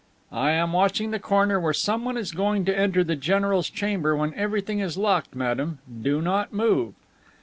"I 0.33 0.49
am 0.49 0.73
watching 0.73 1.11
the 1.11 1.19
corner 1.19 1.59
where 1.59 1.73
someone 1.75 2.17
is 2.17 2.31
going 2.31 2.65
to 2.65 2.75
enter 2.75 3.03
the 3.03 3.15
general's 3.15 3.69
chamber 3.69 4.15
when 4.15 4.33
everything 4.33 4.79
is 4.79 4.97
locked, 4.97 5.35
madame. 5.35 5.77
Do 6.01 6.23
not 6.23 6.51
move!" 6.51 6.95